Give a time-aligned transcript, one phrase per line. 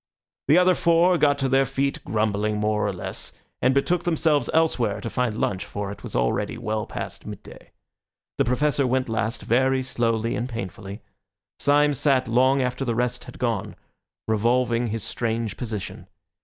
[0.47, 4.99] The other four got to their feet grumbling more or less, and betook themselves elsewhere
[4.99, 7.71] to find lunch, for it was already well past midday.
[8.39, 11.03] The Professor went last, very slowly and painfully.
[11.59, 13.75] Syme sat long after the rest had gone,
[14.27, 16.07] revolving his strange position.